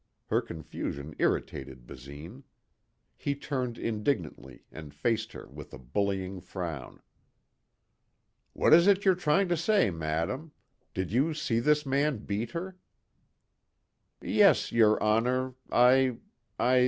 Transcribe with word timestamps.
Her 0.29 0.41
confusion 0.41 1.13
irritated 1.19 1.85
Basine. 1.85 2.41
He 3.15 3.35
turned 3.35 3.77
indignantly 3.77 4.65
and 4.71 4.95
faced 4.95 5.31
her 5.33 5.47
with 5.47 5.75
a 5.75 5.77
bullying 5.77 6.39
frown. 6.41 7.03
"What 8.53 8.73
is 8.73 8.87
it 8.87 9.05
you're 9.05 9.13
trying 9.13 9.47
to 9.49 9.55
say, 9.55 9.91
madam? 9.91 10.53
Did 10.95 11.11
you 11.11 11.35
see 11.35 11.59
this 11.59 11.85
man 11.85 12.17
beat 12.25 12.49
her?" 12.49 12.79
"Yes, 14.23 14.71
your 14.71 14.99
honor.... 15.03 15.53
I.... 15.71 16.17
I 16.57 16.79